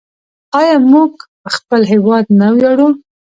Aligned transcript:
آیا 0.59 0.75
موږ 0.91 1.11
په 1.41 1.49
خپل 1.57 1.81
هیواد 1.91 2.25
نه 2.39 2.47
ویاړو؟ 2.55 2.89